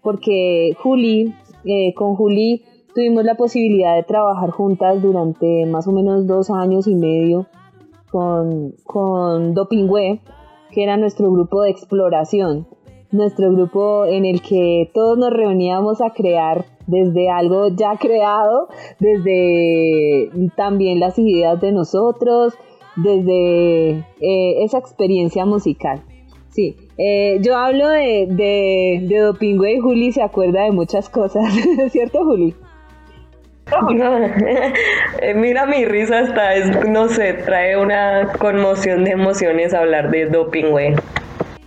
[0.00, 1.34] Porque Juli,
[1.64, 2.62] eh, con Juli
[2.94, 7.46] tuvimos la posibilidad de trabajar juntas durante más o menos dos años y medio
[8.10, 10.20] con, con Dopingüe,
[10.70, 12.66] que era nuestro grupo de exploración,
[13.12, 18.68] nuestro grupo en el que todos nos reuníamos a crear desde algo ya creado,
[19.00, 22.54] desde también las ideas de nosotros,
[22.96, 23.90] desde
[24.20, 26.02] eh, esa experiencia musical.
[26.50, 31.44] Sí, eh, yo hablo de, de, de Dopingüe y Juli se acuerda de muchas cosas,
[31.90, 32.54] ¿cierto Juli?
[35.22, 40.26] Eh, Mira mi risa hasta es, no sé, trae una conmoción de emociones hablar de
[40.26, 40.94] doping, güey.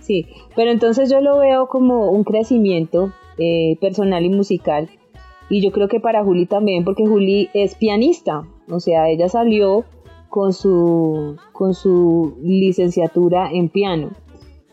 [0.00, 0.26] Sí,
[0.56, 4.88] pero entonces yo lo veo como un crecimiento eh, personal y musical.
[5.48, 8.44] Y yo creo que para Juli también, porque Juli es pianista.
[8.68, 9.84] O sea, ella salió
[10.28, 14.10] con su, con su licenciatura en piano.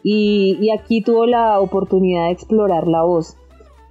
[0.03, 3.35] Y, y aquí tuvo la oportunidad de explorar la voz.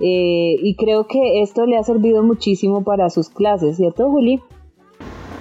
[0.01, 4.43] Eh, y creo que esto le ha servido muchísimo para sus clases, ¿cierto, Juli?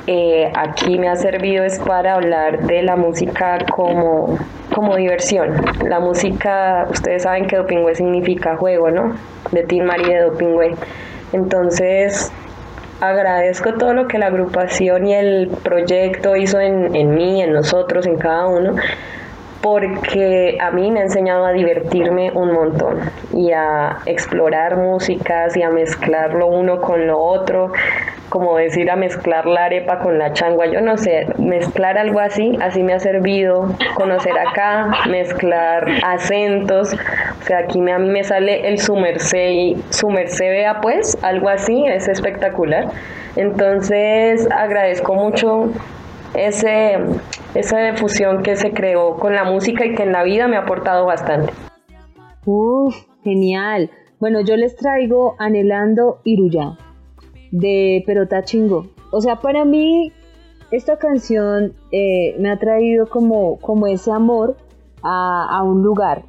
[0.08, 4.38] Eh, aquí me ha servido es para hablar de la música como,
[4.74, 5.56] como diversión.
[5.88, 9.16] La música, ustedes saben que Dopingüe significa juego, ¿no?
[9.52, 10.76] De Team María de Dopingüe.
[11.34, 12.32] Entonces,
[13.02, 18.06] agradezco todo lo que la agrupación y el proyecto hizo en, en mí, en nosotros,
[18.06, 18.76] en cada uno,
[19.66, 23.00] porque a mí me ha enseñado a divertirme un montón
[23.34, 27.72] y a explorar músicas y a mezclar lo uno con lo otro,
[28.30, 32.56] como decir a mezclar la arepa con la changua, yo no sé, mezclar algo así,
[32.62, 38.24] así me ha servido conocer acá, mezclar acentos, o sea, aquí me, a mí me
[38.24, 39.84] sale el sumerse y
[40.42, 42.90] vea pues, algo así, es espectacular.
[43.36, 45.72] Entonces agradezco mucho
[46.36, 47.00] ese,
[47.56, 50.62] esa fusión que se creó con la música y que en la vida me ha
[50.62, 51.54] aportado bastante.
[52.46, 53.90] Uf, genial.
[54.20, 56.78] Bueno, yo les traigo Anhelando Iruya
[57.52, 58.88] de Perota Chingo.
[59.12, 60.12] O sea, para mí
[60.72, 64.58] esta canción eh, me ha traído como, como ese amor
[65.02, 66.24] a, un lugar.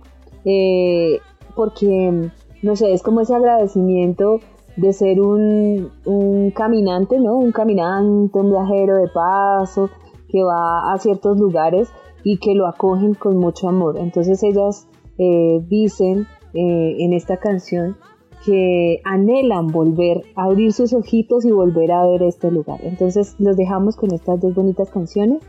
[0.44, 1.18] Eh,
[1.54, 2.30] porque,
[2.62, 4.40] no sé, es como ese agradecimiento
[4.76, 7.36] de ser un, un caminante, ¿no?
[7.36, 9.90] Un caminante, un viajero de paso
[10.28, 11.88] que va a ciertos lugares
[12.24, 13.98] y que lo acogen con mucho amor.
[13.98, 17.96] Entonces ellas eh, dicen eh, en esta canción
[18.44, 22.80] que anhelan volver a abrir sus ojitos y volver a ver este lugar.
[22.82, 25.42] Entonces los dejamos con estas dos bonitas canciones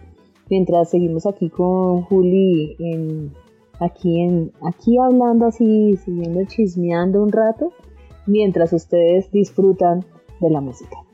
[0.49, 3.33] mientras seguimos aquí con Juli en,
[3.79, 7.71] aquí en aquí hablando así, siguiendo chismeando un rato
[8.25, 10.05] mientras ustedes disfrutan
[10.39, 11.06] de la música.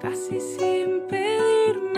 [0.00, 1.89] casi sin pedirme.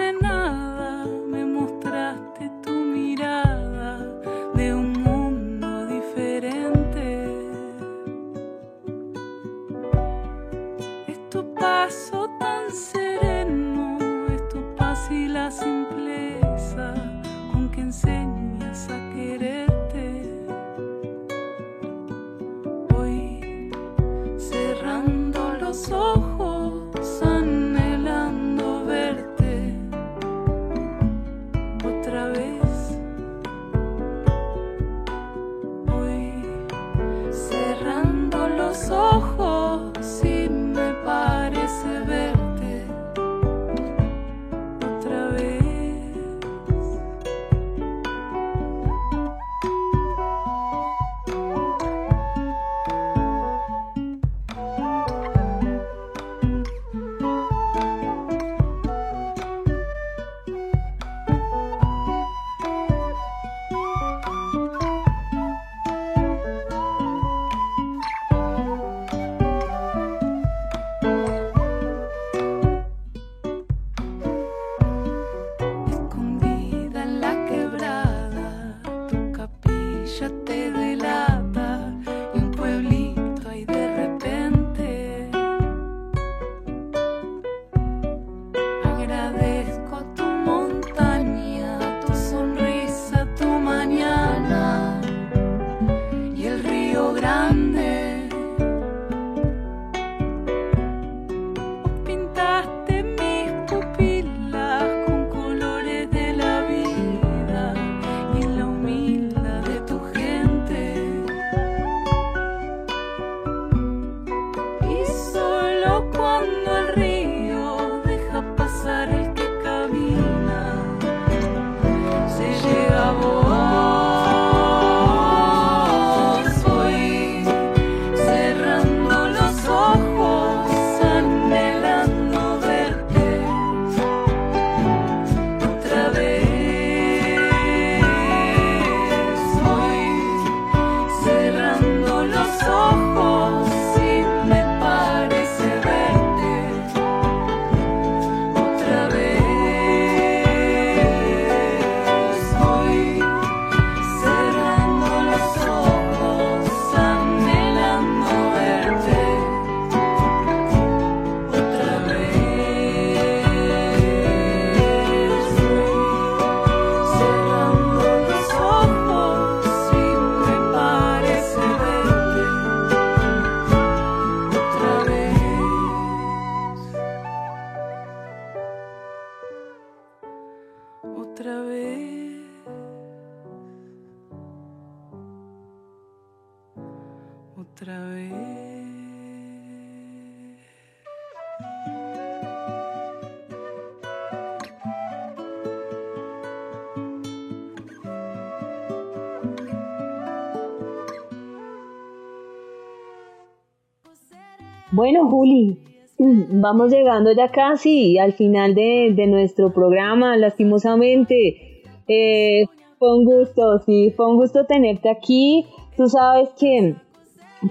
[204.93, 205.79] Bueno, Juli,
[206.19, 211.83] vamos llegando ya casi al final de, de nuestro programa, lastimosamente.
[212.07, 212.67] Eh,
[212.99, 215.65] fue un gusto, sí, fue un gusto tenerte aquí.
[215.97, 216.95] Tú sabes que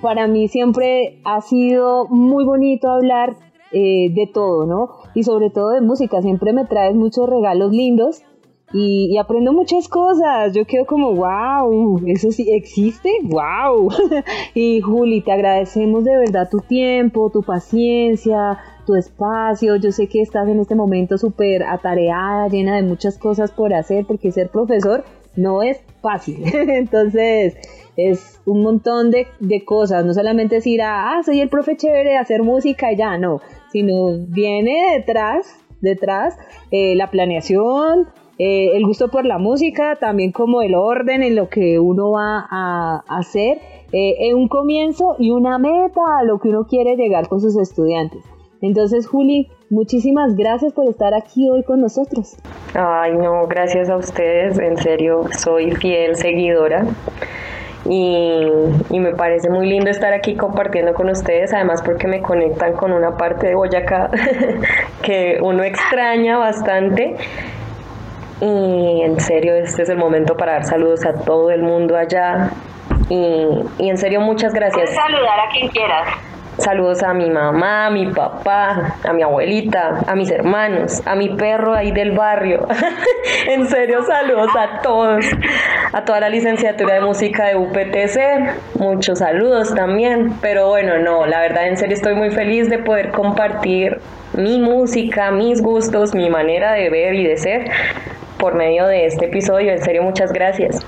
[0.01, 3.35] para mí siempre ha sido muy bonito hablar
[3.71, 4.89] eh, de todo, ¿no?
[5.13, 8.23] Y sobre todo de música, siempre me traes muchos regalos lindos
[8.73, 10.53] y, aprendo muchas cosas.
[10.53, 13.89] Yo quedo como, wow, eso sí existe, wow.
[14.53, 19.75] y Juli, te agradecemos de verdad tu tiempo, tu paciencia, tu espacio.
[19.75, 24.05] Yo sé que estás en este momento súper atareada, llena de muchas cosas por hacer,
[24.05, 25.03] porque ser profesor
[25.35, 26.43] no es fácil.
[26.53, 27.55] Entonces,
[27.97, 32.41] es un montón de, de, cosas, no solamente decir, ah, soy el profe chévere hacer
[32.41, 33.41] música y ya, no,
[33.71, 35.45] sino viene detrás,
[35.81, 36.37] detrás
[36.71, 38.07] eh, la planeación,
[38.43, 42.47] eh, el gusto por la música, también como el orden en lo que uno va
[42.49, 43.59] a hacer,
[43.91, 48.23] eh, un comienzo y una meta a lo que uno quiere llegar con sus estudiantes.
[48.59, 52.35] Entonces, Juli, muchísimas gracias por estar aquí hoy con nosotros.
[52.73, 56.87] Ay, no, gracias a ustedes, en serio, soy fiel seguidora.
[57.85, 58.47] Y,
[58.89, 62.91] y, me parece muy lindo estar aquí compartiendo con ustedes, además porque me conectan con
[62.91, 64.09] una parte de Boyacá
[65.03, 67.17] que uno extraña bastante.
[68.41, 72.49] Y en serio, este es el momento para dar saludos a todo el mundo allá.
[73.07, 74.89] Y, y en serio, muchas gracias.
[74.89, 76.07] Puedes saludar a quien quieras.
[76.57, 81.29] Saludos a mi mamá, a mi papá, a mi abuelita, a mis hermanos, a mi
[81.29, 82.67] perro ahí del barrio.
[83.47, 85.25] en serio, saludos a todos,
[85.93, 88.79] a toda la licenciatura de música de UPTC.
[88.79, 90.33] Muchos saludos también.
[90.41, 93.99] Pero bueno, no, la verdad, en serio estoy muy feliz de poder compartir
[94.33, 97.71] mi música, mis gustos, mi manera de ver y de ser
[98.41, 99.71] por medio de este episodio.
[99.71, 100.83] En serio, muchas gracias.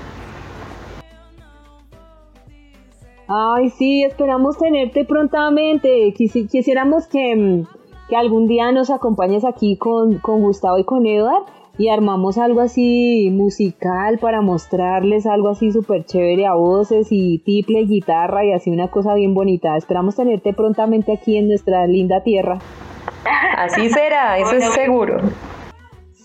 [3.28, 6.12] Ay, sí, esperamos tenerte prontamente.
[6.12, 7.64] quisiéramos que,
[8.08, 11.44] que, algún día nos acompañes aquí con, con Gustavo y con Edward
[11.78, 17.84] y armamos algo así musical para mostrarles algo así súper chévere a voces y tiple,
[17.84, 19.76] guitarra y así una cosa bien bonita.
[19.76, 22.58] Esperamos tenerte prontamente aquí en nuestra linda tierra.
[23.56, 25.18] Así será, eso es seguro.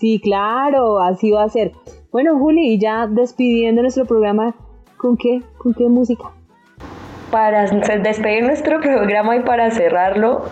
[0.00, 1.72] Sí, claro, así va a ser.
[2.10, 4.54] Bueno, Juli, y ya despidiendo nuestro programa,
[4.96, 5.42] ¿con qué?
[5.58, 6.30] ¿Con qué música?
[7.30, 10.44] Para despedir nuestro programa y para cerrarlo,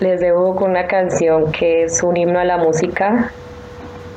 [0.00, 3.30] les debo con una canción que es un himno a la música,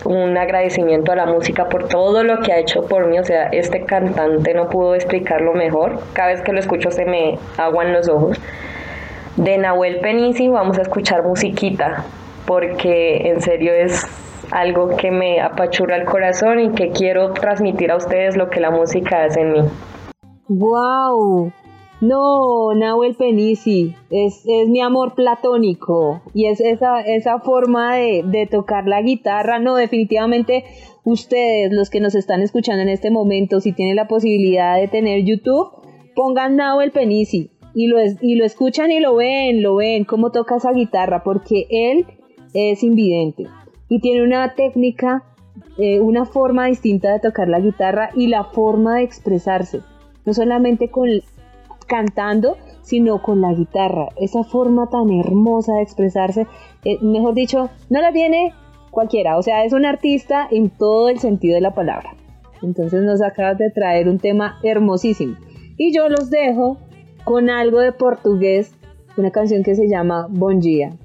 [0.06, 3.20] un agradecimiento a la música por todo lo que ha hecho por mí.
[3.20, 6.00] O sea, este cantante no pudo explicarlo mejor.
[6.14, 8.40] Cada vez que lo escucho se me aguan los ojos.
[9.36, 12.06] De Nahuel Penisi vamos a escuchar musiquita,
[12.46, 14.08] porque en serio es
[14.52, 18.72] algo que me apachura el corazón y que quiero transmitir a ustedes lo que la
[18.72, 19.60] música hace en mí.
[20.48, 21.52] ¡Wow!
[22.00, 28.46] No, Nahuel Penisi, es, es, mi amor platónico y es esa, esa forma de, de,
[28.46, 29.58] tocar la guitarra.
[29.58, 30.64] No, definitivamente
[31.04, 35.24] ustedes, los que nos están escuchando en este momento, si tienen la posibilidad de tener
[35.24, 35.72] YouTube,
[36.16, 40.58] pongan Nahuel Penisi y lo, y lo escuchan y lo ven, lo ven, cómo toca
[40.58, 42.06] esa guitarra, porque él
[42.54, 43.48] es invidente
[43.90, 45.24] y tiene una técnica,
[45.78, 49.82] eh, una forma distinta de tocar la guitarra y la forma de expresarse.
[50.26, 51.10] No solamente con
[51.88, 54.10] cantando, sino con la guitarra.
[54.18, 56.48] Esa forma tan hermosa de expresarse,
[56.84, 58.54] eh, mejor dicho, no la tiene
[58.92, 59.38] cualquiera.
[59.38, 62.16] O sea, es un artista en todo el sentido de la palabra.
[62.62, 65.36] Entonces nos acabas de traer un tema hermosísimo.
[65.78, 66.78] Y yo los dejo
[67.24, 68.74] con algo de portugués,
[69.16, 70.96] una canción que se llama Bon Dia.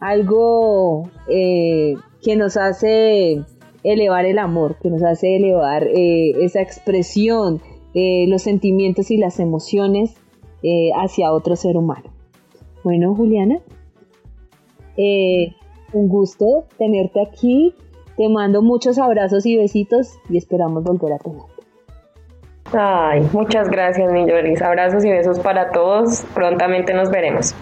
[0.00, 3.44] Algo eh, que nos hace
[3.82, 7.60] elevar el amor, que nos hace elevar eh, esa expresión,
[7.94, 10.14] los sentimientos y las emociones
[10.62, 12.10] eh, hacia otro ser humano.
[12.82, 13.60] Bueno, Juliana,
[14.96, 15.54] eh,
[15.92, 17.74] un gusto tenerte aquí.
[18.16, 21.62] Te mando muchos abrazos y besitos y esperamos volver a tenerte.
[22.72, 24.26] Ay, muchas gracias, mi
[24.60, 26.24] Abrazos y besos para todos.
[26.34, 27.54] Prontamente nos veremos.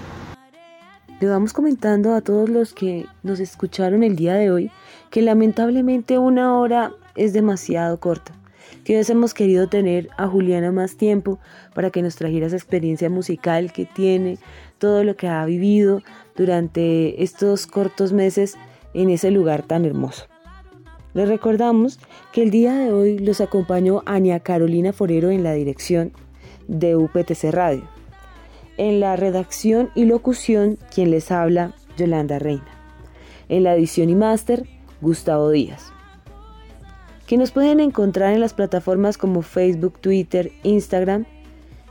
[1.20, 4.70] Le vamos comentando a todos los que nos escucharon el día de hoy
[5.10, 8.34] que lamentablemente una hora es demasiado corta
[8.86, 11.40] que hubiésemos querido tener a Juliana más tiempo
[11.74, 14.38] para que nos trajera esa experiencia musical que tiene,
[14.78, 16.02] todo lo que ha vivido
[16.36, 18.56] durante estos cortos meses
[18.94, 20.26] en ese lugar tan hermoso.
[21.14, 21.98] Les recordamos
[22.32, 26.12] que el día de hoy los acompañó Ania Carolina Forero en la dirección
[26.68, 27.95] de UPTC Radio.
[28.78, 32.66] En la redacción y locución, quien les habla, Yolanda Reina.
[33.48, 34.68] En la edición y máster,
[35.00, 35.92] Gustavo Díaz.
[37.26, 41.24] Que nos pueden encontrar en las plataformas como Facebook, Twitter, Instagram.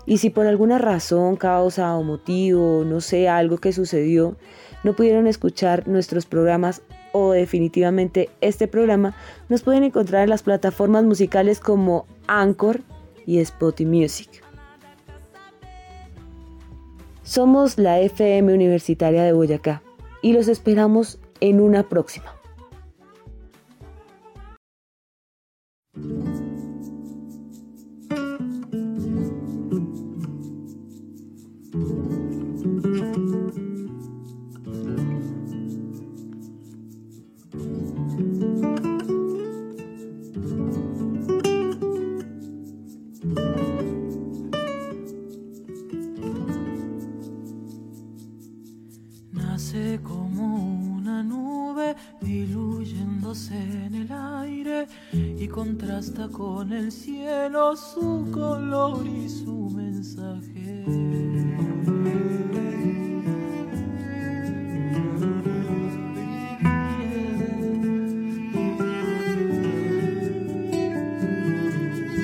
[0.06, 4.38] Y si por alguna razón, causa o motivo, no sé, algo que sucedió,
[4.84, 6.84] no pudieron escuchar nuestros programas
[7.14, 9.16] o definitivamente este programa,
[9.50, 12.82] nos pueden encontrar en las plataformas musicales como Anchor
[13.26, 14.45] y Spotify Music.
[17.26, 19.82] Somos la FM Universitaria de Boyacá
[20.21, 22.36] y los esperamos en una próxima.
[56.24, 60.86] Con el cielo su color y su mensaje.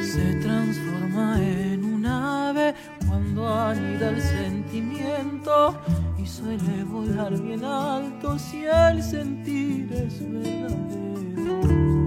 [0.04, 2.74] Se transforma en un ave
[3.08, 5.76] cuando anida el sentimiento
[6.18, 12.01] y suele volar bien alto si el sentir es verdadero.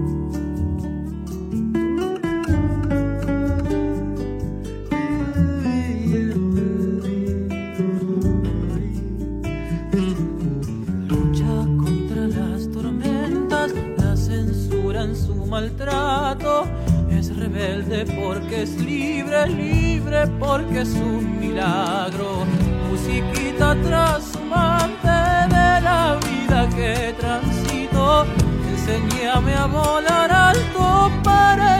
[17.55, 22.45] Rebelde porque es libre, libre porque es un milagro.
[22.89, 28.25] Musiquita trasumante de la vida que transito.
[28.71, 31.74] Enséñame a volar alto para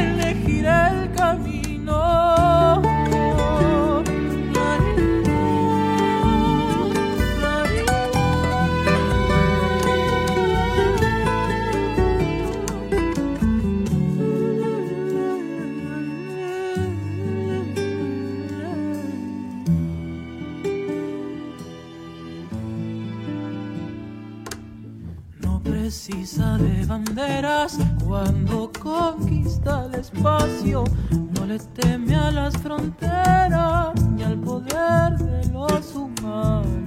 [28.05, 30.84] cuando conquista el espacio.
[31.11, 36.86] No le teme a las fronteras ni al poder de los humanos.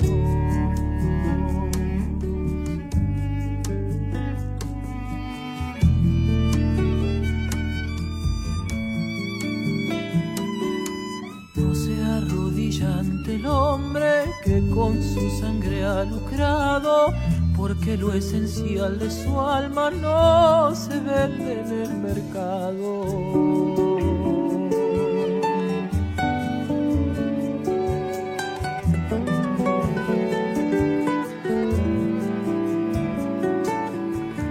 [12.80, 17.12] Ante el hombre que con su sangre ha lucrado,
[17.78, 23.04] porque lo esencial de su alma no se vende en el mercado.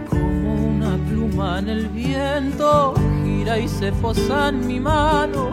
[0.10, 5.52] Como una pluma en el viento, gira y se posa en mi mano.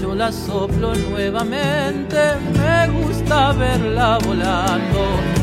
[0.00, 2.18] Yo la soplo nuevamente,
[2.54, 5.39] me gusta verla volando.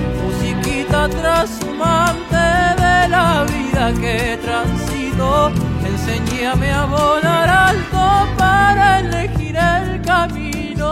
[0.89, 5.51] Trashumante de la vida que transito.
[5.85, 10.87] Enséñame a volar alto para elegir el camino.